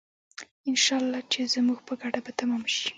[0.69, 2.87] انشاالله چې زموږ په ګټه به تمام شي.